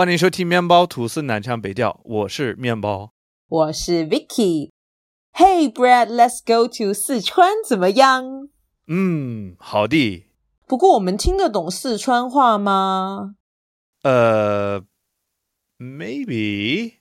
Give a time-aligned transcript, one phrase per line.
[0.00, 3.12] 欢迎收听面包吐司南腔北调，我是面包。
[3.46, 4.70] 我是 Vicky。
[5.34, 8.48] Hey Brad, let's go to 四川怎么样？
[8.88, 10.24] 嗯，好的。
[10.66, 13.34] 不过我们听得懂四川话吗？
[14.02, 14.80] 呃
[15.78, 16.94] ，maybe。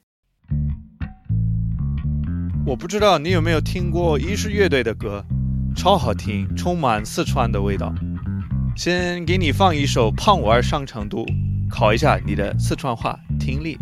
[2.68, 5.24] 我不知道你有没有听过一是乐队的歌，
[5.74, 7.96] 超好听，充满四川的味道。
[8.76, 11.24] 先给你放一首《胖娃儿上成都》，
[11.70, 13.78] 考一下你的四川话听力。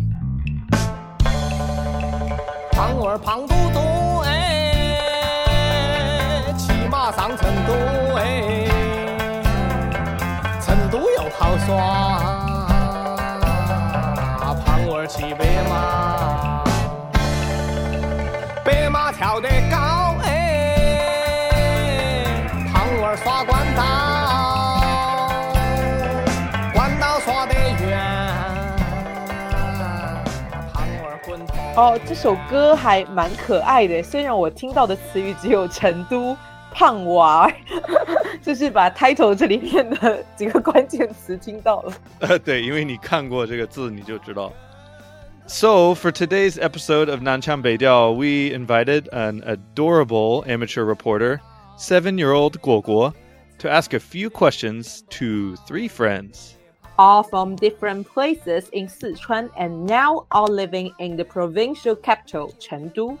[2.72, 3.80] 胖娃儿胖嘟嘟
[4.20, 4.94] 哎，
[6.56, 7.72] 骑马上成都
[8.16, 8.68] 哎，
[10.60, 11.76] 成都又好耍，
[14.64, 16.62] 胖娃儿骑白马，
[18.64, 19.48] 白马跳得
[31.27, 31.55] 胖娃儿滚头。
[31.75, 36.35] 哦，这首歌还蛮可爱的，虽然我听到的词语只有成都
[36.71, 37.51] 胖娃，
[38.41, 41.93] 就是把 title 这里面的几个关键词听到了。
[42.19, 44.51] 呃，对，因为你看过这个字，你就知道。
[45.45, 51.41] So, for today's episode of Nanchang Beidiao, we invited an adorable amateur reporter,
[51.77, 53.13] seven year old Guo Guo,
[53.59, 56.55] to ask a few questions to three friends.
[56.97, 63.17] all from different places in Sichuan and now all living in the provincial capital, Chengdu.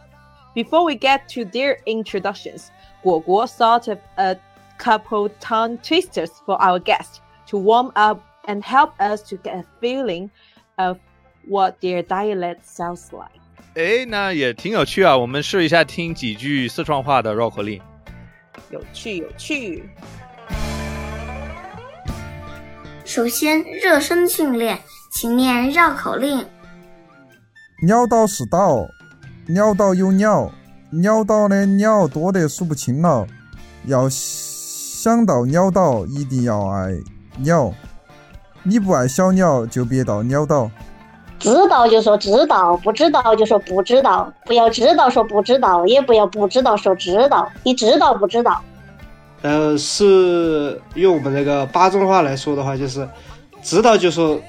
[0.53, 2.71] Before we get to their introductions,
[3.03, 4.37] Guo Guo thought of a
[4.77, 9.65] couple tongue twisters for our guests to warm up and help us to get a
[9.81, 10.29] feeling
[10.77, 10.99] of
[11.47, 13.39] what their dialect sounds like.
[13.75, 15.17] 哎，那也挺有趣啊！
[15.17, 17.81] 我们试一下听几句四川话的绕口令。
[18.69, 19.89] 有趣，有趣。
[23.08, 24.78] 首先，热身训练，
[25.10, 26.44] 请念绕口令。
[27.86, 28.86] 鸟岛是岛，
[29.46, 30.52] 鸟岛有鸟，
[30.90, 33.26] 鸟岛的鸟多得数不清了。
[33.86, 36.90] 要想到鸟岛，一定要爱
[37.38, 37.72] 鸟。
[38.62, 40.70] 你不爱小鸟，就别到鸟岛。
[41.38, 47.50] 知道就说知道，不知道就说不知道，不要知道说不知道，也不要不知道说知道。
[47.62, 48.62] 你知道不知道？
[49.42, 53.08] 呃，是用我们那个巴中话来说的话，就是
[53.62, 54.40] 知道就说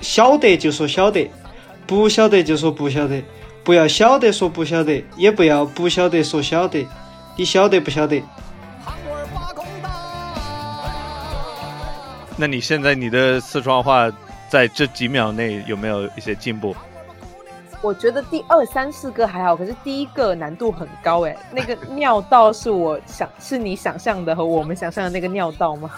[0.00, 1.30] 晓得就说晓得，
[1.86, 3.22] 不晓得就说不晓得，
[3.62, 6.86] 不要晓得说不晓得，也不要不晓得说晓得，
[7.36, 8.20] 你晓得不晓得？
[12.36, 14.10] 那你现在你的四川话
[14.48, 16.74] 在这几秒内有没有一些进步？
[17.82, 21.36] 我觉得第二三四个还好，可是第一个难度很高哎。
[21.50, 25.90] 那个尿道是我想是你想象的和我们想象的那个尿道吗？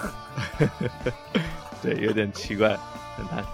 [1.83, 2.71] 对，有点奇怪，
[3.17, 3.45] 很难。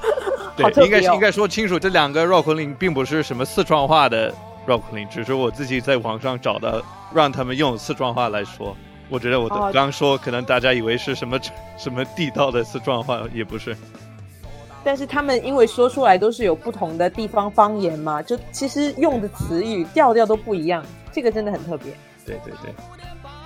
[0.57, 4.33] 对，应该应该说清楚，这两个绕口令并不是什么四川话的
[4.65, 6.81] 绕口令，只是我自己在网上找的，
[7.13, 8.77] 让他们用四川话来说。
[9.09, 11.37] 我觉得我的哦刚说，可能大家以为是什么
[11.77, 13.77] 什么地道的四川话，也不是。
[14.83, 21.93] 但是他们因为说出来都是有不同的地方方言嘛，就其实用的词语调调都不一样，这个真的很特别。
[22.25, 22.73] 对对对。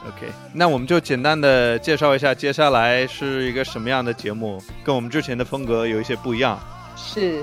[0.06, 6.58] OK，那我们就简单的介绍一下，接下来是一个什么样的节目，跟我们之前的风格有一些不一样。
[6.94, 7.42] 是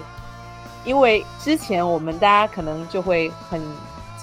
[0.85, 3.59] 因为之前我们大家可能就会很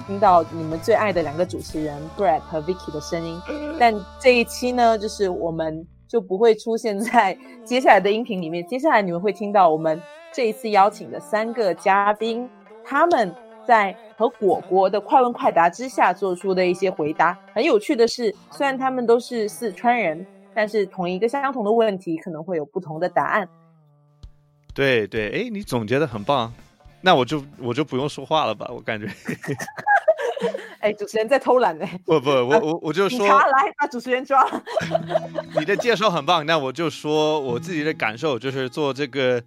[0.07, 3.43] 听到你们最爱的两个主持人 Brad 和 Vicky 的声音，
[3.79, 8.67] 但这一期呢，就是我们就不会出现在接下来的音频里面。
[8.67, 10.01] 接下来你们会听到我们
[10.33, 12.49] 这一次邀请的三个嘉宾，
[12.85, 13.33] 他们
[13.67, 17.39] 在和果果的快问快答之下做出的一些回答。
[17.53, 23.49] 很有趣的是，虽然他们都是四川人，但是同一个相同的问题可能会有不同的答案。
[24.75, 26.53] 对对，哎，你总结的很棒，
[27.03, 28.71] 那我就我就不用说话了吧？
[28.73, 29.07] 我感觉，
[30.81, 34.63] 哎，主持人在偷懒呢、不不，我我我就说察来把主持人抓了。
[35.59, 39.43] 你的介绍很棒，那我就说我自己的感受，就是做这个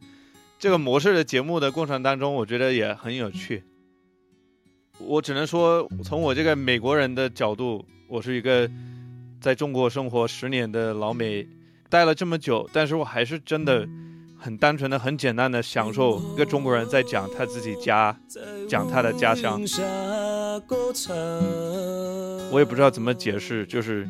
[0.59, 3.63] 这个模式的节目的过程当中，我觉得也很有趣。
[4.99, 8.69] 我只能说，从我这个美国人的角度，我是一个
[9.39, 11.47] 在中国生活十年的老美，
[11.89, 13.87] 待了这么久，但是我还是真的
[14.37, 18.15] 很单纯的、很简单的享受一个中国人在讲他自己家，
[18.69, 19.59] 讲他的家乡。
[22.51, 24.07] 我也不知道怎么解释，就是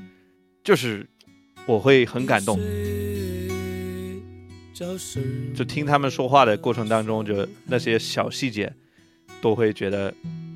[0.64, 1.08] 就是
[1.66, 2.60] 我会很感动。
[5.54, 8.74] 就听他们说话的过程当中，就那些小细节，
[9.40, 10.12] 都会觉得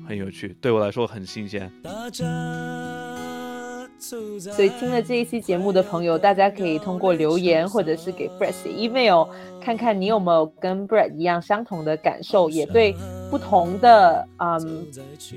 [0.08, 1.70] 很有趣，对我来说很新鲜。
[3.98, 9.28] 所以听了这一期节目的朋友，大家可以通过留言或者是给 Brett 的 email，
[9.60, 12.94] 看看你有没有跟 Brett 一样相同的感受，也对
[13.30, 14.86] 不同的嗯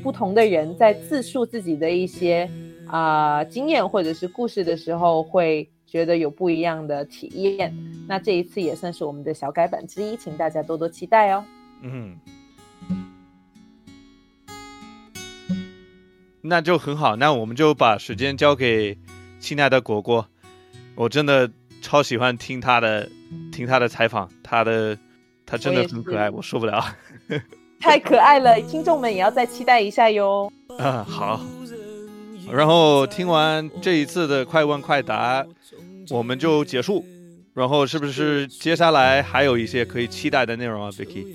[0.04, 2.50] 不同的人在自述自己的一些
[2.88, 7.76] 啊、经验或者是故事的时候，会觉得有不一样的体验。
[8.08, 11.44] 那这一次也算是我们的小改版之一，请大家多多期待哦。
[11.82, 12.18] 嗯，
[16.42, 18.98] 那就很好，那我们就把时间交给
[19.40, 20.28] 亲爱的果果。
[20.96, 21.50] 我真的
[21.82, 23.10] 超喜欢听他的
[23.52, 24.98] 听他的采访，他的
[25.46, 26.84] 他真的很可爱，是我受不了。
[27.82, 30.52] 太可爱了，听众们也要再期待一下哟。
[30.78, 31.40] 啊，好。
[32.52, 35.46] 然后听完这一次的快问快答，
[36.10, 37.06] 我们就结束。
[37.54, 41.28] 然后是不是接下来还有一些可以期待的内容啊，Vicky？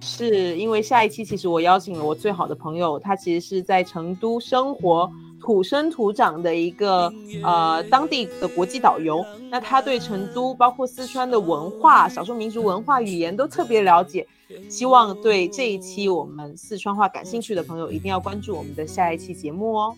[0.00, 5.10] 是因为下一期其实我邀请了我最好的朋友，他其实是在成都生活、
[5.40, 9.24] 土生土长的一个呃当地的国际导游。
[9.50, 14.26] 那他对成都包括四川的文化、少数民族文化、语言都特别了解。
[14.68, 19.96] 希望对这一期我们四川话感兴趣的朋友，一定要关注我们的下一期节目哦。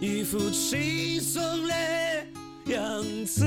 [0.00, 1.74] 一副轻松的
[2.72, 3.44] 样子。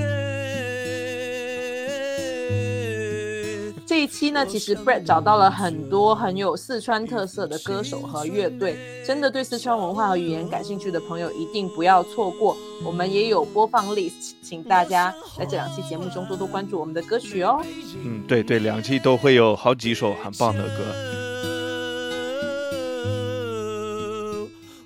[3.99, 12.55] 这一期呢，其实 Brett 找到了很多很有四川特色的歌手和乐队，真的对四川文化和语言感兴趣的朋友一定不要错过。
[12.85, 17.61] 我们也有播放 list，请大家在这两期节目中多多关注我们的歌曲哦。
[18.01, 20.95] 嗯，对对，两期都会有好几首很棒的歌。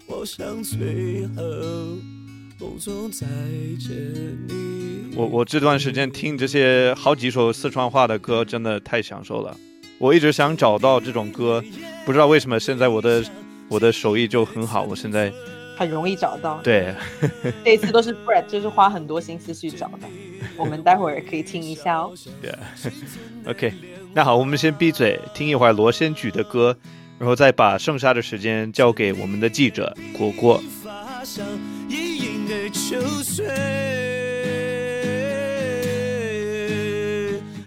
[0.07, 1.43] 我想最后
[2.59, 3.25] 梦中再
[3.79, 3.91] 见
[4.47, 5.13] 你。
[5.15, 9.55] 我我这段时间听这些好几首四川话的歌，真的太享受了。
[9.99, 11.63] 我一直想找到这种歌，
[12.05, 13.23] 不知道为什么现在我的
[13.67, 14.83] 我的手艺就很好。
[14.83, 15.31] 我现在
[15.77, 16.93] 很容易找到，对，
[17.63, 20.07] 这一次都是 Brett，就是花很多心思去找的。
[20.57, 22.13] 我们待会儿可以听一下哦。
[22.41, 22.53] 对，
[23.45, 23.73] OK，
[24.13, 26.75] 那好，我们先闭嘴，听一会儿罗先举的歌，
[27.19, 30.61] 然后再把剩下的时间交给我们的记者果果。
[32.73, 33.45] 秋水，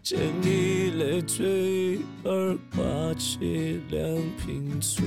[0.02, 4.04] 见你累赘而挂起两
[4.36, 5.04] 瓶醋。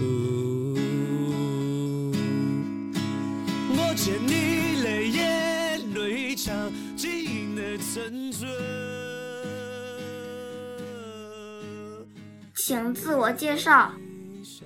[3.71, 8.47] 我见你泪眼泪肠晶莹的沉醉。
[12.55, 13.91] 请自我介绍，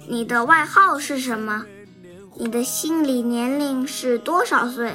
[0.08, 1.66] 你的外号是什么？
[2.38, 4.92] 你的心理年龄是多少岁？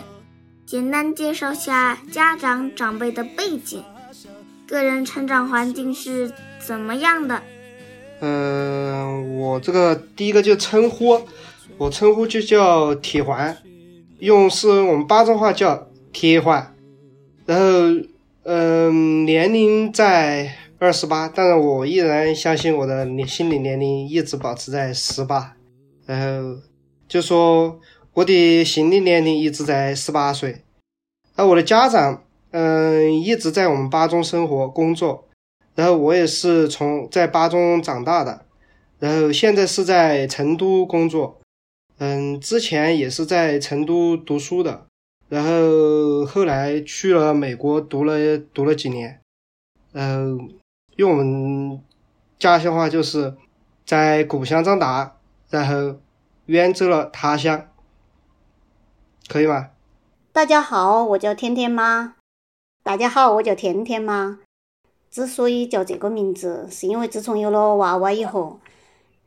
[0.69, 3.83] 简单介绍下家长长辈的背景，
[4.67, 7.43] 个人成长环境是怎么样的？
[8.21, 11.23] 嗯、我这个第一个就称呼，
[11.79, 13.57] 我称呼就叫铁环，
[14.19, 16.75] 用是我们巴中话叫铁环。
[17.47, 17.65] 然后，
[18.43, 25.55] 嗯、年龄在二十八，但是我依然相信我的心理年龄一直保持在十八。
[26.05, 26.61] 然后
[27.09, 27.81] 就说
[28.19, 30.65] 我的心理年龄一直在十八岁。
[31.37, 35.29] 而我的家长，嗯、一直在我们巴中生活工作。
[35.77, 38.45] 然后我也是从在巴中长大的，
[38.99, 41.41] 然后现在是在成都工作，
[41.99, 44.87] 嗯，之前也是在成都读书的，
[45.29, 49.21] 然后后来去了美国读了读了几年，
[49.93, 50.45] 然后
[50.97, 51.81] 用我们
[52.37, 53.37] 家乡话就是
[53.87, 55.19] 在故乡长大，
[55.51, 56.01] 然后
[56.47, 57.68] 远走了他乡，
[59.29, 59.69] 可以吗？
[60.33, 62.15] 大家好，我叫天天妈。
[62.83, 64.39] 大家好，我叫天天妈。
[65.11, 68.59] 之所以叫这个名字，是因为自从有了娃娃以后，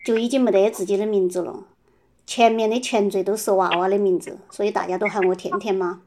[0.04, 1.66] 就已经没得自己的名字了。
[2.26, 6.02] 前面的前缀都是娃娃的名字，所以大家都喊我天天妈。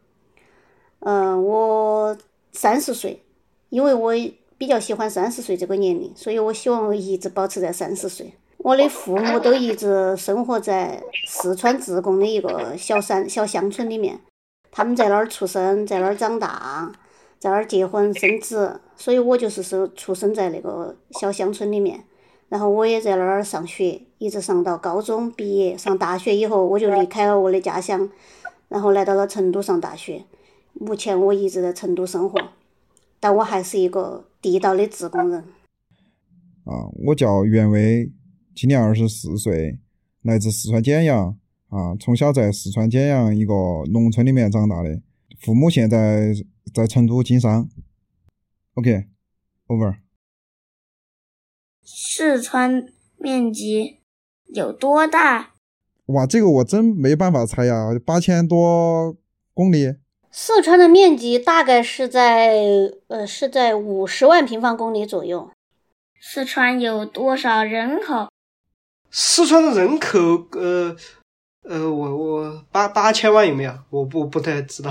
[0.99, 2.19] 嗯、我
[2.51, 3.23] 三十岁，
[3.69, 4.13] 因为我
[4.59, 8.35] 比较喜欢三十岁这个年龄，所以我希望我一直保持在三十岁。
[8.64, 14.18] 我的父母都一直生活在四川自贡的一个小山小乡村里面。
[14.71, 16.90] 他们在那儿出生，在那儿长大，
[17.38, 22.04] 在那儿结婚生子，所以我就是生出生在那个小乡村里面。
[22.49, 25.76] 然后我也在那儿上学，一直上到高中毕业。
[25.76, 28.09] 上大学以后，我就离开了我的家乡，
[28.71, 30.25] 然后来到了成都上大学。
[30.73, 32.40] 目前我一直在成都生活，
[33.21, 35.40] 但我还是一个地道的自贡人。
[36.64, 38.11] 啊，我叫袁威，
[38.54, 39.78] 今年二十四岁，
[40.23, 41.37] 来自四川简阳
[41.70, 43.52] 啊，从小在四川简阳一个
[43.92, 45.00] 农村里面长大的，
[45.40, 46.32] 父母现在
[46.73, 47.68] 在成都经商。
[48.75, 49.96] OK，over。
[51.82, 52.87] 四川
[53.18, 53.99] 面积
[54.46, 55.54] 有多大？
[56.06, 59.16] 哇，这个我真没办法猜呀，八千多
[59.52, 59.96] 公里。
[60.30, 62.54] 四川的面积大概是在
[63.08, 65.50] 呃是在五十万平方公里左右。
[66.20, 68.28] 四川有多少人口？
[69.16, 70.18] 四川的人口，
[70.59, 70.97] 呃
[71.62, 73.73] 呃，我我八八千万有没有？
[73.90, 74.90] 我不不太知道。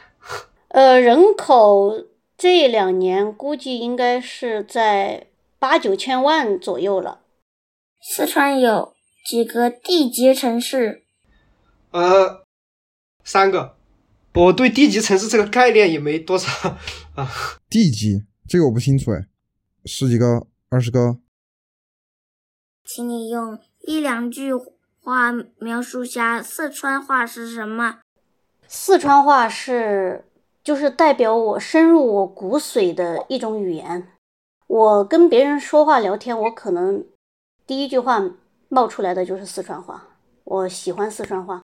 [0.68, 2.06] 呃，人口
[2.38, 5.26] 这两年估计应该是在
[5.58, 7.20] 八九千万左右了。
[8.00, 8.94] 四川有
[9.28, 11.02] 几个地级城市？
[11.90, 12.46] 呃，
[13.22, 13.76] 三个。
[14.32, 16.78] 我对地级城市这个概念也没多少
[17.14, 17.30] 啊。
[17.68, 19.26] 地级这个我不清楚哎，
[19.84, 21.19] 十几个、二十个。
[22.92, 23.56] 请你用
[23.86, 25.30] 一两句话
[25.60, 28.00] 描述下四川话是什么？
[28.66, 30.24] 四川话是
[30.64, 34.08] 就是代表我深入我骨髓的一种语言。
[34.66, 37.06] 我跟别人说话聊天，我可能
[37.64, 38.28] 第一句话
[38.68, 40.08] 冒出来的就是四川话。
[40.42, 41.62] 我喜欢四川话。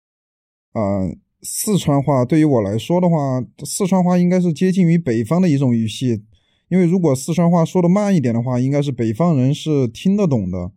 [0.74, 1.18] 嗯。
[1.40, 6.22] 四川话对于我来说的话，四川话应该是接近于北方的一种语系，
[6.68, 10.72] 因为如果四川话说的慢一点的话，应该是北方人是听得懂的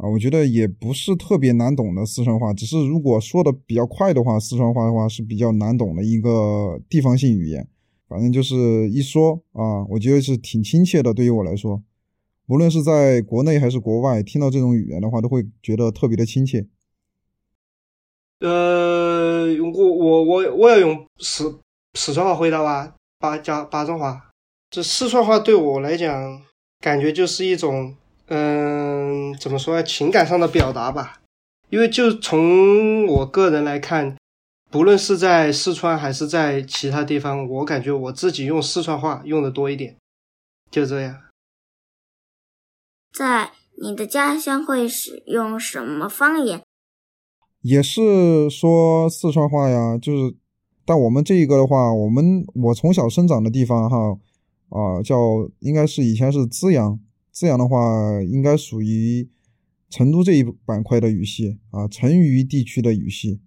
[0.00, 0.08] 啊。
[0.08, 7.68] 我觉得也不是特别难懂的四川话，只是如果说的比较快的话，四川话的话是比较难懂的一个地方性语言。
[8.08, 11.14] 反正就是一说啊，我觉得是挺亲切的。
[11.14, 11.82] 对于我来说，
[12.48, 16.66] 无论是在国内还是国外，听到这种语言的话，都会觉得特别的亲切。
[18.40, 21.60] 呃，我我我我要用四
[21.94, 24.30] 四川话回答吧，巴加巴中话。
[24.70, 26.42] 这四川话对我来讲，
[26.80, 27.94] 感觉就是一种，
[28.30, 31.20] 嗯，怎么说呢，情感上的表达吧。
[31.68, 34.16] 因为就从我个人来看，
[34.70, 39.96] 不论是在四川还是在其他地方，我感觉我自己用四川话用的多一点，
[40.70, 41.16] 就这样。
[43.12, 43.50] 在
[43.82, 46.62] 你的家乡会使用什么方言？
[47.62, 50.36] 也是说四川话呀，就是，
[50.84, 53.96] 但我们这一个的话，我们我从小生长的地方哈，
[54.68, 55.16] 啊，叫
[55.58, 56.98] 应该是以前是资阳，
[57.32, 57.78] 资阳的话
[58.22, 59.28] 应该属于
[59.88, 63.40] 成都这一板块的语系啊，成渝地区的语系。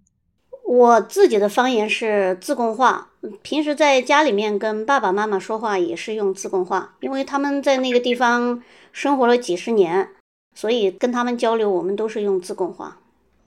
[0.66, 3.10] 我自己的方言是自贡话，
[3.42, 8.60] 平时在家里面跟爸爸妈妈说话也是用自贡话，因为他们在那个地方
[8.90, 10.08] 生活了几十年，
[10.54, 12.98] 所以跟他们交流，我们都是用自贡话。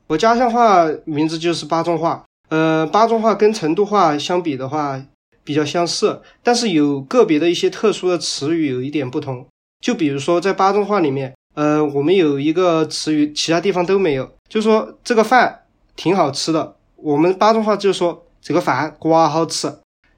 [0.08, 5.04] 我家乡话名字就是巴中话，呃，巴中话跟成都话相比的话
[5.44, 9.46] 比较相似，但是有个别的一些特殊的词语有一点不同。
[9.80, 15.64] 就比如说在巴中话里面，呃，我们有一个词语，其他地方都没有，就说这个饭
[15.96, 16.76] 挺好吃的。
[16.96, 19.72] 我们巴中话就说这个饭瓜好吃，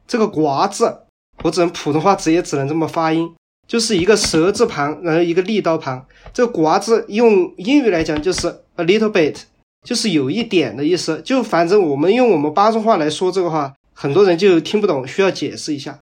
[0.08, 1.00] 这个瓜字
[1.44, 3.34] 我只能普通话直接只能这么发音，
[3.68, 6.06] 就是一个舌字旁，然后一个利刀旁。
[6.34, 9.42] 这个瓜字用英语来讲就是 a little bit。
[9.88, 15.98] 就是有一点的意思，就反正我们用我们巴中话来说这个话，很多人就听不懂，需要解释一下。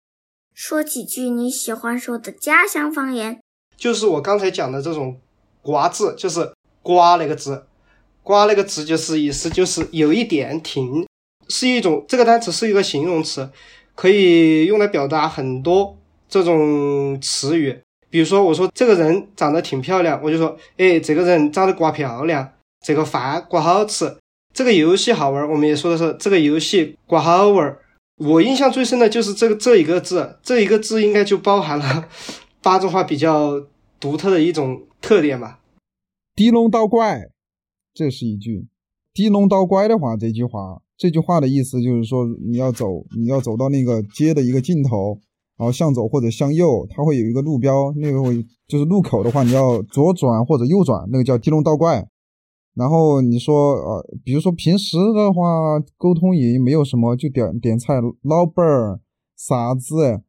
[0.55, 3.41] 说几句你喜欢说的家乡方言，
[3.85, 5.15] 就是我刚才讲的这种
[5.61, 6.51] “瓜”字，就是
[6.81, 7.67] “瓜”那个字
[8.25, 11.07] ，“瓜”那个字就是意思就是有一点挺，
[11.51, 13.51] 是一种这个单词是一个形容词，
[13.95, 15.99] 可以用来表达很多
[16.31, 17.79] 这种词语。
[18.09, 22.53] 比如说，我说这个人长得挺漂亮，我就说，哎，这个人长得瓜漂亮。
[22.83, 24.17] 这个饭瓜好吃，
[24.55, 27.77] 这个游戏好玩，我们也说的是这个游戏瓜好玩。
[28.17, 32.09] 我印象最深的就是这个这一个字，这一个字应该就包含了
[32.63, 33.61] 巴中话比较
[34.05, 35.61] 独特的一种特点吧。
[36.35, 37.31] 低龙倒拐，
[37.95, 38.69] 这是一句。
[39.15, 45.19] 低龙倒拐的话，这句话，这句话的意思就是说，你要走，你要走到那个街的一个尽头，
[45.57, 52.07] 然后向左或者向右，它会有一个路标，那个会就是路口的话，你要左转或者右转，那个叫低龙倒拐。
[52.75, 59.01] 然后你说，呃，比如说平时的话，沟通也没有什么，就点点菜，老板儿，
[59.35, 60.21] 啥子，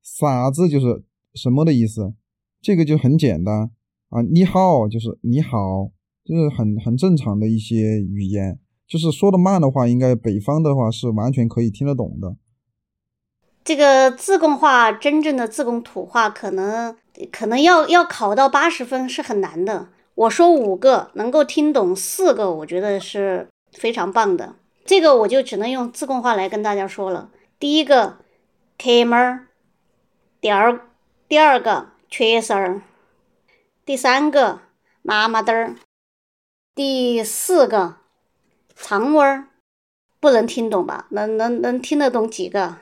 [0.00, 1.02] 啥子就是
[1.34, 2.14] 什么的意思，
[2.66, 3.70] 这个就很简单
[4.08, 4.22] 啊。
[4.28, 5.92] 你好，就是你好，
[6.24, 8.58] 就是很很正常的一些语言，
[8.88, 12.34] 就是说的慢的话，应该北方的话是完全可以听得懂的。
[13.62, 16.96] 这个自贡话，真正的自贡土话，可能
[17.30, 19.90] 可能要要考到八十分是很难的。
[20.16, 24.56] 我说五个能够听懂四个，我觉得是非常棒的。
[24.84, 27.30] 这个我就只能用自贡话来跟大家说了。
[27.60, 28.16] 第一个，
[28.76, 29.46] 开门儿；
[30.40, 30.80] 第二，
[31.28, 32.80] 第二个，缺事儿；
[33.84, 34.60] 第三个，
[35.02, 35.76] 妈妈墩儿；
[36.74, 37.96] 第四个，
[38.74, 39.48] 肠味儿。
[40.18, 41.06] 不能听懂吧？
[41.10, 42.78] 能能能听得懂几个？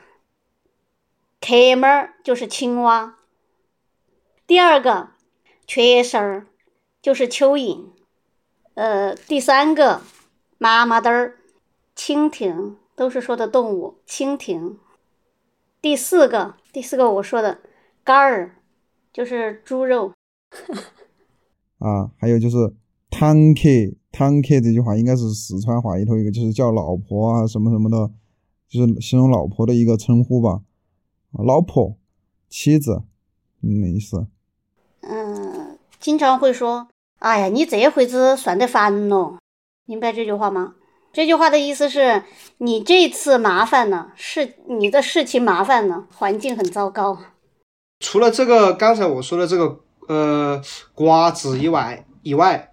[1.41, 3.19] 开门儿就是青蛙。
[4.47, 5.11] 第二个。
[5.67, 6.47] 缺丝儿
[7.01, 7.87] 就是蚯蚓。
[8.75, 10.03] 呃，第三个
[10.59, 11.39] 妈妈嘚儿、
[11.97, 14.79] 蜻蜓都是说的动物，蜻蜓。
[15.81, 17.63] 第四个，第四个我说的
[18.05, 18.57] 肝儿
[19.15, 20.13] 就是猪肉。
[21.79, 22.57] 啊，还有就是
[23.09, 23.61] 坦克，
[24.11, 28.11] 坦克这句话应该是四川话里头一个，就是叫老婆啊什么什么的，
[28.69, 30.63] 就是形容老婆的一个称呼吧。
[31.33, 31.97] 老婆、
[32.49, 33.05] 妻子，
[33.63, 34.27] 嗯，意思。
[35.03, 36.89] 嗯，经常会说
[37.21, 39.39] ：“哎呀，你这回子算得烦咯。”
[39.87, 40.75] 明白这句话吗？
[41.13, 42.25] 这句话的意思是
[42.59, 47.19] 你这次麻烦了，是你的事情麻烦了，环境很糟糕。
[48.05, 50.61] 除了这个刚才我说的这个呃
[50.93, 52.71] 瓜子以外以外，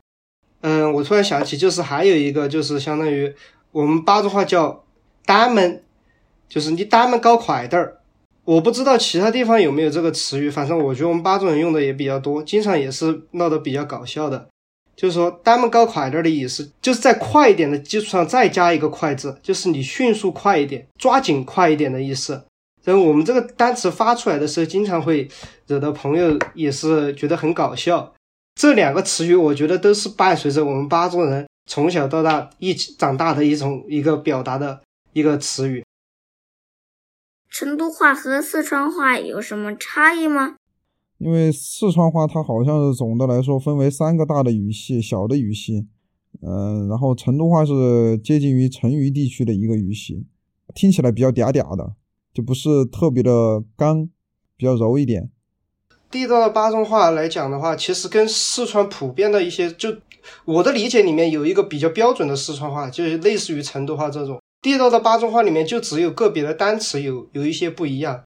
[0.60, 3.34] 嗯，我突然想起，就是还有一个，就是相当于
[3.72, 4.84] 我们巴中话叫
[5.26, 5.82] 单门，
[6.50, 8.00] 就是你单门搞快点儿。
[8.44, 14.50] 我不知道其他地方有没有这个词语，反正我觉得我们巴中人用的也比较多，经常也是闹得比较搞笑的。
[14.98, 22.44] 就是说单门搞快点儿的意思，就是在快一点的基础上再加一个快字，就是你迅速快一点，抓紧快一点的意思。
[22.84, 25.30] 然后我们这个单词发出来的时候，经常会
[25.68, 28.14] 惹到朋友，也是觉得很搞笑。
[28.56, 34.82] 这两个词语，我觉得都是伴随着我们巴中人从小到大一起长大的一种一个表达的
[35.14, 35.84] 一个词语。
[37.50, 40.56] 成都话和四川话有什么差异吗？
[41.18, 45.86] 因为四川话它好像是总的来说分为三个大的语系，小的语系，
[46.42, 50.26] 嗯，然后成都话是接近于成渝地区的一个语系，
[50.74, 51.94] 听起来比较嗲嗲的，
[52.34, 54.10] 就不是特别的刚，
[54.56, 55.30] 比较柔一点。
[56.10, 59.96] 地道的巴中话来讲的话，其实跟四川普遍的一些，就
[60.46, 64.40] 我的理解里面有一个比较标准的四川话，就是类似于成都话这种。
[64.62, 68.24] 地道的巴中话里面就只有个别的单词有有一些不一样。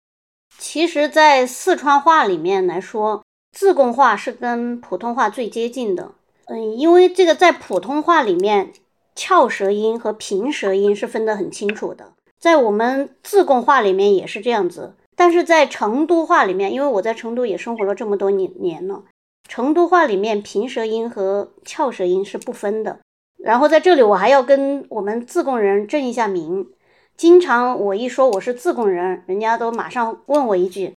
[0.58, 6.14] 其实，在四川话里面来说，自贡话是跟普通话最接近的。
[6.46, 8.72] 嗯，因为这个在普通话里面，
[9.14, 12.13] 翘舌音和平舌音是分得很清楚的。
[12.44, 19.06] 在我们自贡话里面也是这样子，但是在成都话里面，因为我在成都也生活了这么多年年了，
[19.48, 23.00] 成都话里面平舌音和翘舌音是不分的。
[23.38, 26.70] 然后在这里，我还要跟我们自贡人正一下名。
[27.16, 30.94] 经常我一说我是自贡人，人家都马上问我一句：“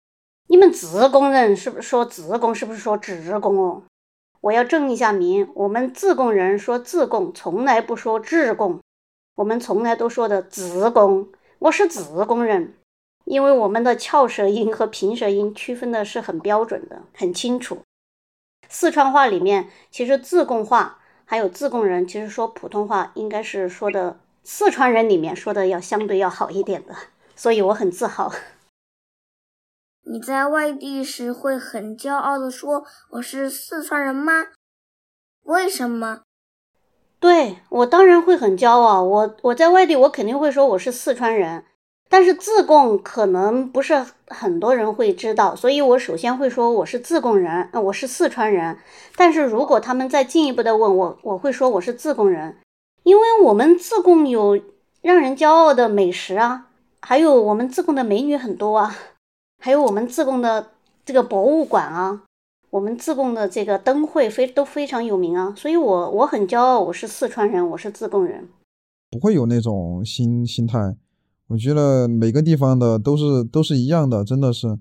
[0.48, 2.56] 你们自贡人是不是说自贡？
[2.56, 3.84] 是不是说职工哦？”
[4.40, 8.80] 我要正一下名，我们自贡人说自贡，从来不说职工，
[9.36, 11.28] 我们从来都说的自贡。
[11.64, 12.74] 我是自贡人，
[13.24, 17.84] 因为我们的翘舌音和平舌音区分的是很标准的，很清楚。
[18.68, 24.20] 四川话里面，其实自贡话还有自贡人，其实说普通话应该是说的。
[24.44, 26.94] 四川人里面说的要相对要好一点的，
[27.34, 28.34] 所以我很自豪。
[30.04, 34.48] 你在外地时会很骄傲的说我是四川人吗？
[35.44, 36.24] 为什么？
[37.24, 39.02] 对我当然会很骄傲。
[39.02, 41.64] 我我在外地我肯定会说我是四川人，
[42.10, 48.78] 但是自贡可能不是很多人会知道，所以我首先会说我是自贡人，我是四川人。
[49.16, 52.58] 但是如果他们再进一步的问我，我会说我是自贡人。
[53.04, 54.62] 因为我们自贡有
[55.02, 56.66] 让人骄傲的美食啊，
[57.00, 58.94] 还有我们自贡的美女很多啊，
[59.62, 60.72] 还有我们自贡的
[61.06, 62.24] 这个博物馆啊，
[62.74, 68.50] 我们自贡的这个灯会非都非常有名啊，所以我我很骄傲，我是四川人，我是自贡人，
[69.12, 70.96] 不会有那种心心态。
[71.50, 74.76] 我觉得每个地方的都是都是一样的，真的是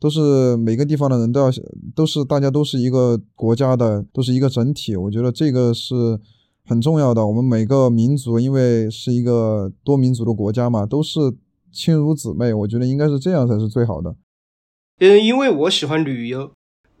[0.00, 1.50] 都是每个地方的人都要
[1.94, 4.96] 都是大家都是一个国家的，都是一个整体。
[4.96, 6.18] 我觉得这个是。
[6.66, 11.20] 很重要的，我们每个民族，因为是一个多民族的国家嘛，都是
[11.70, 12.54] 亲如姊妹。
[12.54, 14.16] 我觉得应该是这样才是最好的。
[15.00, 16.50] 嗯，因为我喜欢旅游，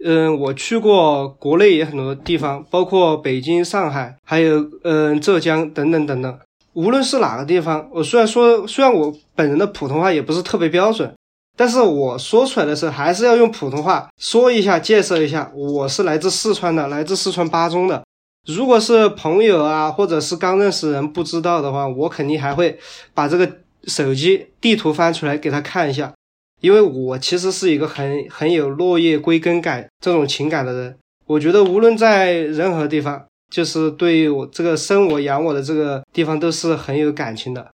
[0.06, 6.38] 嗯，我去过国内也很多地方，包括北京、上海，还有嗯浙江等等等等。
[6.74, 11.10] 无论是哪个地方，我虽然说，虽然我本人的普通话也不是特别标准，
[11.56, 18.02] 但是我说出来的时候还是要用普通话说一下，介绍一下，我是来自四川的，来自四川巴中的。
[18.46, 22.78] 如果是朋友啊，或者是刚认识人不知道的话，我肯定还会
[23.14, 23.50] 把这个
[23.84, 26.12] 手机地图翻出来给他看一下，
[26.64, 30.96] 因为我其实是一个很很有落叶归根感这种情感的人。
[31.26, 37.70] 我觉得无论在任何地方，就是对我这个生我养我的这个地方都是很有感情的。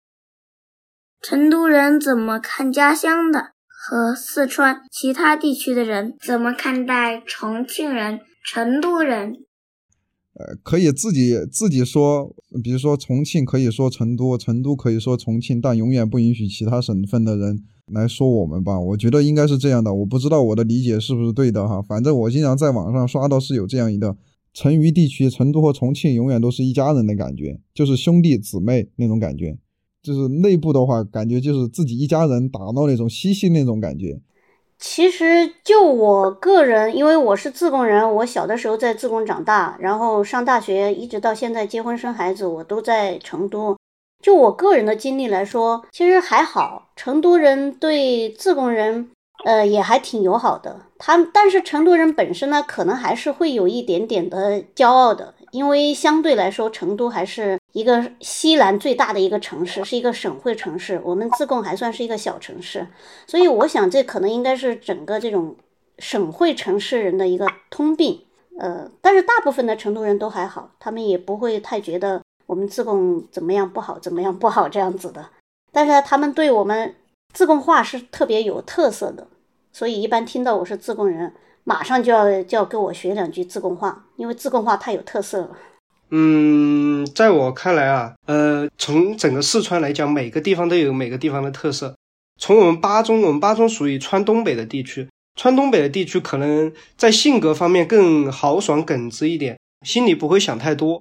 [1.22, 3.52] 成都人怎么看家乡的？
[3.68, 9.34] 和四川其他地区的人怎么看待重庆人、成都人？
[10.34, 17.60] 呃，可以自己自己说，比如说重庆可以说成都，成都可以说重庆，但永远不允许其他省份的人
[17.92, 18.80] 来说我们吧。
[18.80, 21.82] 我觉得应该是这样的，我不知道我的理解是不是对的哈。
[21.82, 24.16] 反正我经常在网上刷到是有这样一个，
[24.54, 29.58] 成渝地区，成都和重庆永远都是一家人的感觉，就是兄弟姊妹那种感觉，
[30.02, 34.20] 就是内部的话，感觉就是自己一家人打闹那种嬉戏那种感觉。
[34.82, 35.26] 其实
[35.66, 43.76] 就我个人，因为我是自贡人，我小的时候在自贡长大，然后上大学一直到现在结婚生孩子，我都在成都。
[44.22, 49.10] 就我个人的经历来说，其实还好，成都人对自贡人，
[49.46, 50.82] 呃，也还挺友好的。
[50.98, 55.34] 他但是成都人本身呢，可能还是会有一点点的骄傲的。
[55.52, 61.02] 因为相对来说，成都还是一个西南最大的一个城市，是一个省会城市。
[61.04, 62.86] 我们自贡还算是一个小城市，
[63.26, 65.56] 所以我想这可能应该是整个这种
[65.98, 68.22] 省会城市人的一个通病。
[68.60, 75.24] 呃，但是大部分的成都人都还好，他们也不会太觉得我们自贡怎么样不好，怎么样不好这样子的。
[75.72, 76.96] 但是他们对我们
[77.32, 79.28] 自贡话是特别有特色的，
[79.72, 81.32] 所以一般听到我是自贡人。
[81.64, 85.52] 马上就要就要跟我学两句自贡话，因为自贡话太有特色了。
[86.10, 91.96] 嗯，在我看来啊，呃，从整个四川来讲，每个地方都有每个地方的特色。
[92.42, 101.00] 从我们巴中，我们巴中属于川东北的地区，川东北的地区可能在性格方面更豪爽耿直一点，心里不会想太多。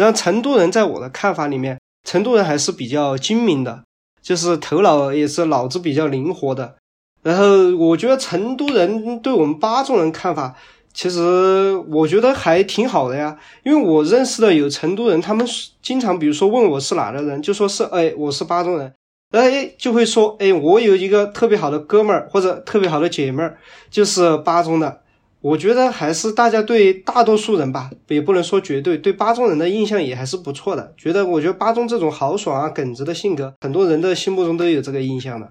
[0.00, 3.84] 然后成都人在我的看法里面，成都人还是比较精明的，
[4.22, 6.76] 就是头脑也是脑子比较灵活的。
[7.22, 10.56] 然后我觉得成都人对我们巴中人看法，
[10.94, 13.36] 其实我觉得还挺好的呀。
[13.62, 15.46] 因为我认识的有成都人，他们
[15.82, 18.94] 经常比如说问我是哪的人，就说是哎我是巴中人，
[19.32, 23.58] 哎就会说哎我有一个特别好的哥们儿或者特别好的姐妹儿，
[23.90, 25.02] 就是巴中的。
[25.42, 30.94] 我觉得还是大家对大多数人吧，也不能说绝对，对巴中人的印象也还是不错的。
[30.96, 35.48] 觉得我觉得巴中这种豪爽啊耿直的性格，很多人的心目中都有这个印象的。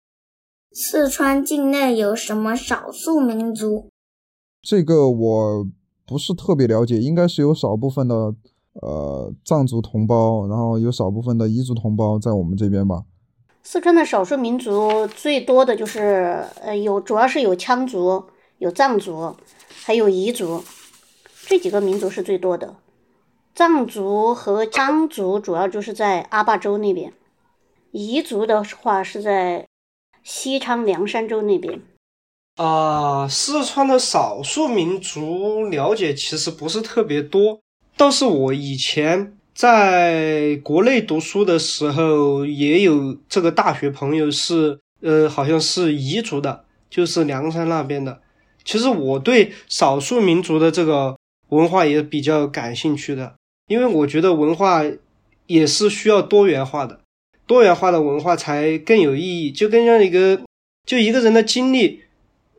[0.71, 3.89] 四川境内有什么少数民族？
[4.61, 5.67] 这个我
[6.05, 8.15] 不是特别了解，应该是有少部分的
[8.73, 13.03] 呃藏族同胞，然后有少部分的彝族同胞在我们这边吧。
[13.63, 18.23] 四川的少数民族最多的就是呃有，主要是有羌族、
[18.59, 19.35] 有藏族，
[19.83, 20.63] 还有彝族，
[21.47, 22.75] 这几个民族是最多的。
[23.55, 27.13] 藏族和羌族主要就是在阿坝州那边，
[27.91, 29.65] 彝族的话是在。
[30.21, 31.81] 西昌凉山州那边，
[32.57, 37.61] 啊，四川的少数民族了解其实不是特别多，
[37.95, 48.21] 倒是我以前在国内读书的时候，也有这个大学朋友是，呃，好像是彝族的，就是凉山那边的。
[48.63, 51.17] 其实我对少数民族的这个
[51.49, 53.35] 文化也比较感兴趣的，
[53.67, 54.83] 因为我觉得文化
[55.47, 57.01] 也是需要多元化的。
[57.47, 60.39] 多元化的文化才更有意义，就更像一个，
[60.85, 62.03] 就一个人的经历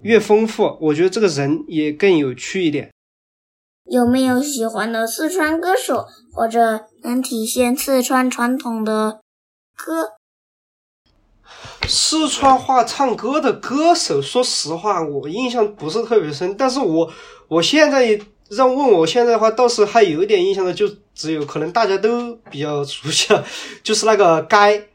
[0.02, 2.90] 越丰富，我觉得这个人也更有趣一点。
[3.84, 9.20] 有没有喜欢的四川歌手，或者能体现四川传统的
[9.76, 10.19] 歌？
[11.88, 16.54] 四川话唱歌的歌手，说实话，我印象不是特别深。
[16.56, 17.10] 但是我
[17.48, 23.44] 我现在让问我现在的话，倒是还有一点印象的，就只有可能大家都比较熟悉了，
[23.82, 24.86] 就是那个该，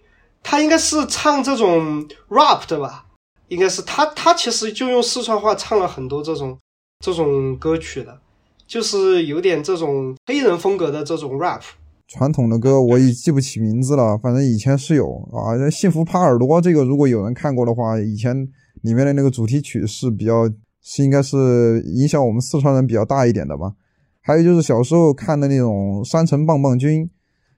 [0.43, 3.05] 他应该是唱这种 rap 的吧？
[3.47, 6.57] 应该是他，他其实就用四川话唱了很多这种
[7.03, 8.17] 这种歌曲的，
[8.65, 11.61] 就是有点这种黑人风格的这种 rap。
[12.07, 18.47] 传统的歌我已记不起名字了，反正以前是有啊，《幸福耙耳朵》这个如果有人看过的话，以前
[18.81, 20.49] 里面的那个主题曲是比较。
[20.87, 23.73] 是应该是影响我们四川人比较大一点的吧，
[24.21, 27.05] 还有就是小时候看的那种《山城棒棒军》，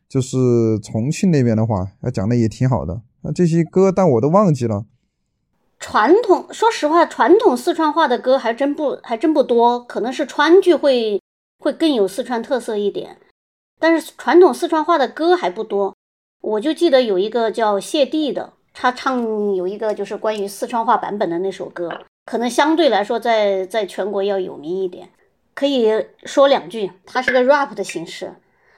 [0.07, 3.01] 就是重庆那边的话，讲的也挺好的。
[3.23, 4.85] 那这些歌，但我都忘记了。
[5.77, 11.21] 传统，说实话，传统四川话的歌还真不还真不多，可能是川剧会
[11.59, 13.17] 会更有四川特色一点，
[13.79, 15.95] 但是传统四川话的歌还不多。
[16.41, 22.05] 我就记得有一个叫谢帝的，他唱有一个就是关于四川话版本的那首歌。
[22.25, 25.09] 可能相对来说，在在全国要有名一点，
[25.53, 26.91] 可以说两句。
[27.05, 28.35] 它是个 rap 的形式。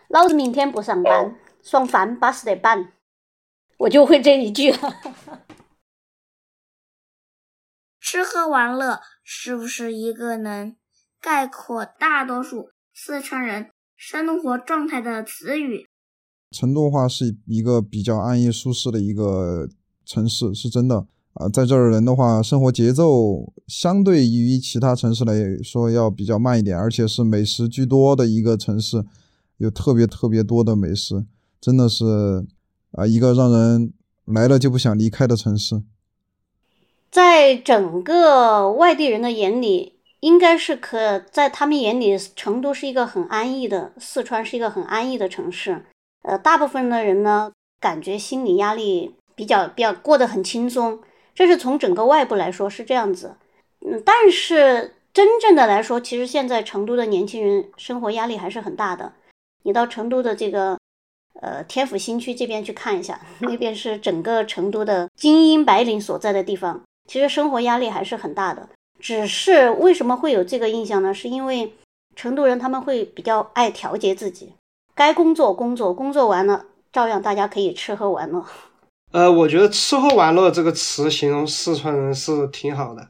[0.07, 2.93] 老子明天不上班，爽翻八十得板，
[3.77, 4.73] 我就会这一句。
[7.99, 10.75] 吃喝玩乐是不是一个能
[11.21, 15.85] 概括大多数四川人生活状态的词语？
[16.51, 19.67] 成都话是一个比较安逸舒适的一个
[20.05, 21.05] 城市，是真的。
[21.33, 29.03] 啊，在这儿人的话，生活节奏相对于其他城市来说要比较慢一点，而且是美食居多的一个城市。
[29.57, 31.25] 有特别特别多的美食，
[31.59, 32.47] 真的是
[32.91, 33.91] 啊、一个让人
[34.23, 35.83] 来了就不想离开的城市。
[37.11, 45.85] 在整个外地人的眼里，应该是可在他们眼里，成都是一个很安逸的，四川是一个很安逸的城市。
[46.23, 50.99] 呃，大部分的人呢，感觉心理压力比较比较过得很轻松，
[51.33, 53.37] 这是从整个外部来说是这样子。
[53.85, 59.13] 嗯，但是真正的来说，其实现在成都的年轻人生活压力还是很大的。
[59.63, 60.77] 你到成都的这个
[61.41, 66.81] 呃天府新区这边去看一下，那边是整个成都的精英白领所在的地方。
[67.07, 68.67] 其实生活压力还是很大的，
[68.99, 71.13] 只是为什么会有这个印象呢？
[71.13, 71.73] 是因为
[72.15, 74.53] 成都人他们会比较爱调节自己，
[74.93, 78.43] 该工作工作，工作完了照样大家可以吃喝玩乐。
[79.11, 83.07] 呃，我觉得“吃喝玩乐”这个词形容四川人是挺好的，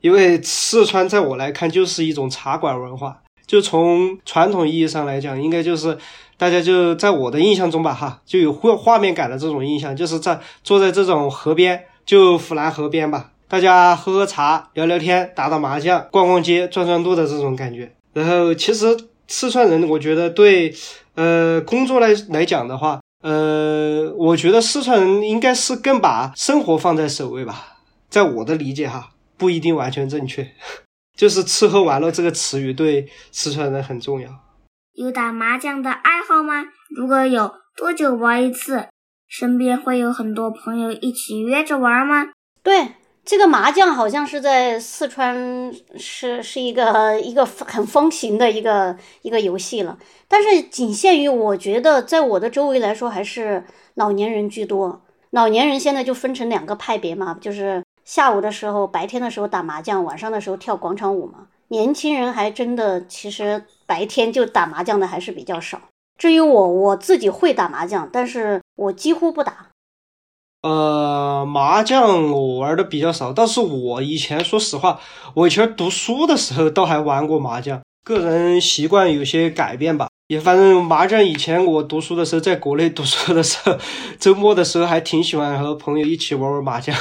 [0.00, 3.22] 因为四川在我来看就是一种茶馆文化。
[3.46, 5.98] 就从传统意义上来讲，应该就是
[6.36, 17.92] 大家就在我的印象中吧，哈，就有画画面感的这种印象，就是在坐在这种河边，就府南河边吧，大家喝喝茶、聊聊天、打打麻将、逛逛街、转转路的这种感觉。
[18.12, 20.72] 然后，其实四川人，我觉得对
[21.16, 30.48] 呃工作来来讲的话，呃，我觉得四川人应该是更把生活放在首位吧，在我的理解哈，不一定完全正确。
[31.18, 34.30] 就是吃喝玩乐这个词语对四川人很重要。
[34.94, 36.66] 有打麻将的爱好吗？
[36.96, 38.86] 如果有，多久玩一次？
[39.28, 42.28] 身边会有很多朋友一起约着玩吗？
[42.62, 42.94] 对，
[43.30, 53.64] 这个麻将好像是在四川是是一个一个很风行的一个一个游戏了，但是仅限于我觉得在我的周围来说还是
[53.94, 55.02] 老年人居多。
[55.30, 61.46] 老年人现在就分成两个派别嘛，就是下午的时候、白天的时候打麻将，晚上的时候跳广场舞嘛。
[61.68, 65.80] 年轻人还真的其实白天就打麻将的还是比较少。
[66.18, 69.68] 至于我，我自己会打麻将，但是我几乎不打。
[70.62, 75.00] 呃，麻将我玩的比较少，但是我以前说实话，
[75.34, 77.80] 我以前读书的时候倒还玩过麻将。
[78.04, 83.78] 个人习惯有些改变吧，也反正麻将以前我读书的时候，在国内读书的时候，
[84.18, 86.94] 周末的时候还挺喜欢和朋友一起玩玩麻将。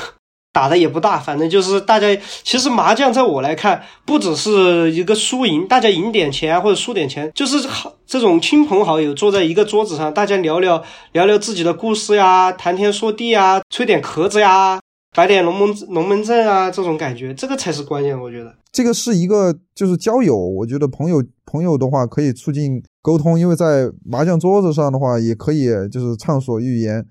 [0.52, 2.08] 打的也不大，反正就是大家。
[2.44, 14.80] 其实麻将在我来看，不只是一个输赢，大家赢点钱或者输点钱，就是好这种亲朋好友坐在一个桌子上，大家聊聊聊聊自己的故事呀，谈天说地呀，吹点壳子呀，
[15.16, 18.56] 摆点龙门龙门阵啊，这种感觉，这个才是关键，我觉得。
[18.72, 27.06] 这个是一个就是交友，我觉得朋友朋友的话可以促进沟通，因为在麻将桌子上的话也可以就是畅所欲言，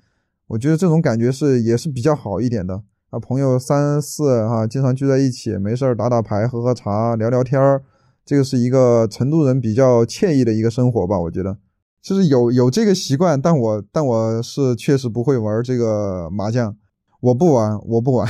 [0.48, 2.82] 我觉得这种感觉是也是比较好一点的。
[3.10, 7.82] 啊，朋友三四哈、经常聚在一起，没事儿打打牌、喝喝茶、聊聊天儿，
[8.22, 11.56] 这个是一个成都人比较惬意的一个生活吧，我觉得。
[12.02, 16.76] 就是有有这个习惯，但我但我是确实不会玩这个麻将，
[17.20, 18.28] 我不玩，我不玩。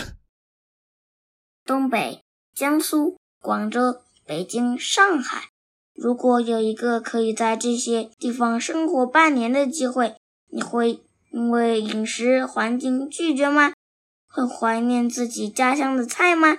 [1.66, 2.22] 东北、
[2.54, 5.48] 江苏、广州、北京、上海，
[5.94, 10.14] 如果有一个可以在这些地方生活半年的机会，
[10.50, 11.00] 你会
[11.32, 13.72] 因为饮食环境拒绝吗？
[14.28, 16.58] 会怀念自己家乡的菜吗？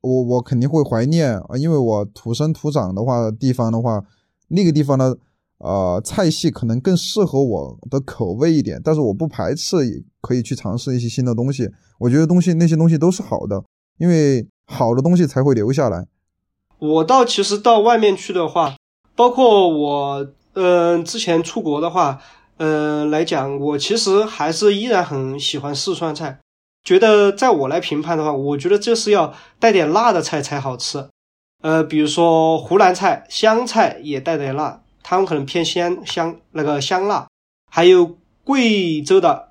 [0.00, 4.04] 我我肯定会怀念啊，因为我土生土长的话，地方的话，
[4.48, 5.18] 那个地方的
[5.58, 9.76] 呃菜系可能更适合我的口味一点，但是我不排斥
[10.20, 11.68] 可以去尝试一些新的东西。
[11.98, 13.64] 我觉得东西那些东西都是好的，
[13.98, 16.06] 因为好的东西才会留下来。
[16.78, 18.76] 我到其实到外面去的话，
[19.16, 22.20] 包括我嗯、呃、之前出国的话，
[22.58, 26.38] 嗯、呃、来讲，我其实还是依然很喜欢四川菜。
[26.88, 31.06] 觉得在我来评判的话，我觉得这是要带点辣的菜才好吃。
[31.62, 37.26] 呃，比如说湖南菜、湘菜也带点辣，他们可能偏鲜香那个香辣。
[37.70, 39.50] 还有贵州的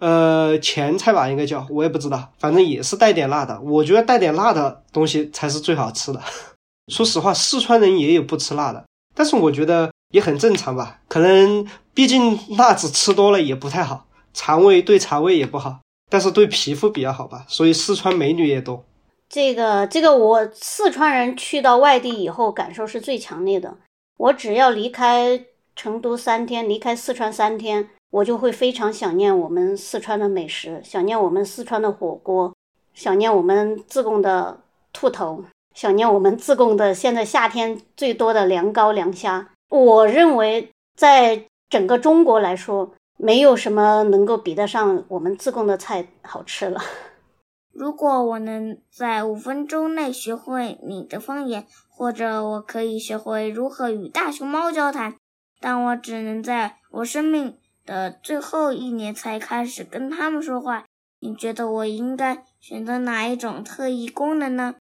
[0.00, 3.60] 呃黔菜吧，应该叫我也不知道，反正也是带点辣的。
[3.60, 6.20] 我觉得带点辣的东西才是最好吃的。
[6.92, 10.98] 说实话，四川人也有不吃辣的，但是我觉得也很正常吧。
[11.06, 11.64] 可能
[11.94, 15.78] 毕竟辣子吃多了也不太好，肠胃对肠胃也不好。
[16.12, 18.84] 但是对皮肤比较好吧，所以四川美女也多。
[19.30, 23.78] 这个这个，我四川人去到外地以后感受是最强烈的。
[24.18, 25.42] 我只要离开
[25.74, 32.54] 成都三天，离开四川三天，我就会非常想念我们四川的美食，想念我们四川的火锅，
[32.92, 34.60] 想念我们自贡的
[34.92, 35.42] 兔头，
[35.74, 39.48] 想念我们自贡的现在夏天最多的凉糕、凉虾。
[39.70, 46.80] 我认为，在整个中国来说，没有什么能够比得上我们自贡的菜好吃了。
[47.72, 55.14] 如果我能在五分钟内学会你的方言，或者我可以学会如何与大熊猫交谈，
[55.60, 57.56] 但我只能在我生命
[57.86, 60.84] 的最后一年才开始跟他们说话。
[61.20, 64.74] 你觉得我应该选择哪一种特异功能呢？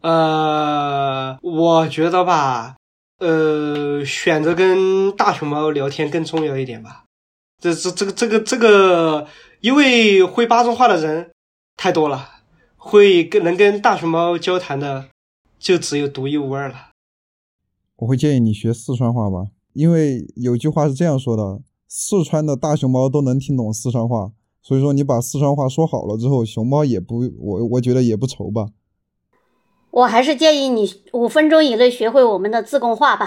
[0.00, 2.76] 呃，我觉得吧，
[3.18, 7.04] 呃，选择跟大熊猫聊天更重要一点吧。
[7.60, 9.26] 这这这个这个这个，
[9.60, 11.30] 因为会巴中话的人
[11.76, 12.28] 太多了，
[12.76, 15.08] 会跟能跟大熊猫交谈的
[15.58, 16.90] 就只有独一无二了。
[17.96, 28.68] 我会建议你学四川话吧，因为有句话是这样说的：四川的大熊猫都能听懂四川话，所以说你把四川话说好了之后，熊猫也不，我我觉得也不愁吧。
[29.90, 33.26] 我还是建议你五分钟以内学会我们的自贡话吧。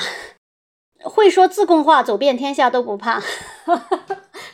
[1.03, 3.21] 会说自贡话，走遍天下都不怕。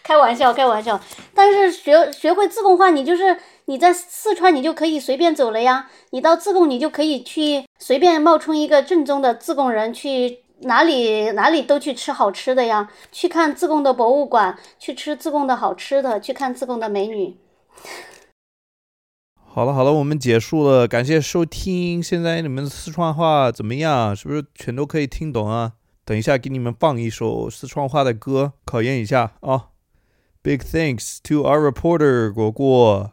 [0.10, 1.00] 开玩笑，开玩笑。
[1.36, 5.88] 但是学学会自贡话，你就是你在四川，你就可以随便走了呀。
[6.10, 17.38] 你到自贡，你就可以去随便冒充一个正宗的自贡人，去哪里哪里都去吃好吃的呀，去看自贡的博物馆，去吃自贡的好吃的，去看自贡的美女。
[19.46, 22.02] 好了好了，我们结束了，感谢收听。
[22.02, 24.16] 现在你们的四川话怎么样？
[24.16, 25.74] 是不是全都可以听懂啊？
[26.04, 29.68] 等一下给你们放一首四川话的歌，考验一下啊。
[30.42, 33.12] Big thanks to our reporter Guo Guo,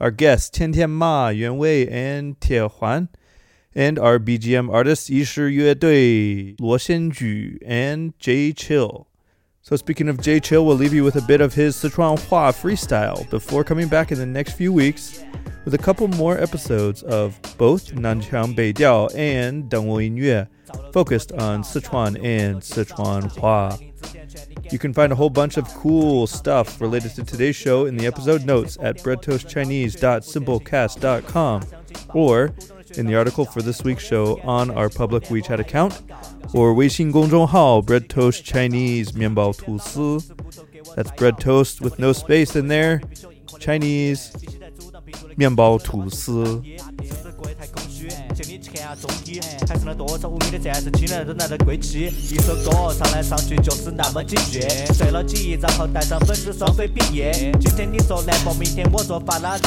[0.00, 3.08] our guests Tian Tian Ma, Yuan Wei, and Tie Huan,
[3.72, 9.06] and our BGM artists Yishir Yue Dui, Luo Xianju, and Jay Chill.
[9.62, 12.50] So speaking of Jay Chill, we'll leave you with a bit of his Sichuan Hua
[12.50, 15.24] freestyle before coming back in the next few weeks
[15.64, 20.48] with a couple more episodes of both Nanqiang Beidiao and Dengwo Yue
[20.92, 23.78] focused on Sichuan and Sichuan Hua.
[24.70, 28.06] You can find a whole bunch of cool stuff related to today's show in the
[28.06, 31.62] episode notes at breadtoastchinese.simplecast.com
[32.14, 32.54] or
[32.96, 36.00] in the article for this week's show on our public WeChat account
[36.54, 39.54] or Weixin Gongzhonghao Bread Toast Chinese Mianbao
[40.94, 43.02] That's bread toast with no space in there.
[43.58, 44.30] Chinese
[45.36, 46.80] Mianbao Tusi.
[48.94, 49.24] 吐司。
[49.24, 52.12] 千里去看下综艺，还剩了多少无名的战士，亲人都来了归期。
[52.30, 54.60] 一首歌唱来唱去就是那么几句，
[54.94, 57.32] 碎了几亿，然后带上粉丝双飞毕业。
[57.60, 59.62] 今天你说兰博，明天我说法拉利，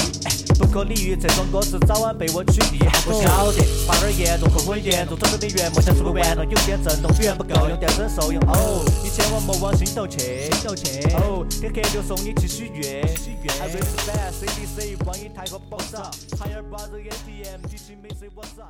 [0.72, 2.78] 可理喻这种歌词早晚被我取缔。
[3.08, 6.46] 我晓得话儿严重，后悔严重，走的边缘，梦想是不是完了？
[6.46, 8.40] 有些震动，语言不够用，电声受用。
[8.48, 11.02] 哦，你千万莫往心头去，心头去。
[11.16, 13.50] 哦，给黑就送你去许愿，许愿。
[13.60, 18.70] I raise the band, CDC，光影太和爆炸，Higher brother ATM，举起美水我砸。